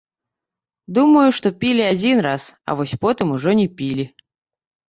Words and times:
Думаю, 0.97 1.25
што 1.39 1.47
пілі 1.63 1.83
адзін 1.91 2.17
раз, 2.27 2.43
а 2.67 2.77
вось 2.81 2.95
потым 3.05 3.27
ужо 3.37 3.51
не 3.61 3.67
пілі. 3.83 4.05